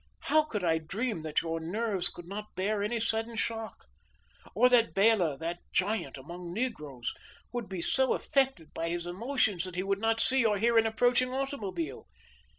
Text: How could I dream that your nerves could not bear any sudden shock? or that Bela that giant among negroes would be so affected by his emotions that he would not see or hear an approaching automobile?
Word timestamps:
How 0.21 0.41
could 0.45 0.63
I 0.63 0.79
dream 0.79 1.21
that 1.21 1.43
your 1.43 1.59
nerves 1.59 2.09
could 2.09 2.25
not 2.25 2.55
bear 2.55 2.81
any 2.81 2.99
sudden 2.99 3.35
shock? 3.35 3.85
or 4.55 4.67
that 4.67 4.95
Bela 4.95 5.37
that 5.37 5.59
giant 5.71 6.17
among 6.17 6.51
negroes 6.51 7.13
would 7.51 7.69
be 7.69 7.83
so 7.83 8.13
affected 8.13 8.73
by 8.73 8.89
his 8.89 9.05
emotions 9.05 9.63
that 9.65 9.75
he 9.75 9.83
would 9.83 9.99
not 9.99 10.19
see 10.19 10.43
or 10.43 10.57
hear 10.57 10.75
an 10.79 10.87
approaching 10.87 11.31
automobile? 11.31 12.07